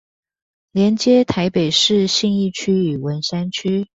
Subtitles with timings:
[0.71, 3.87] 連接臺北市信義區與文山區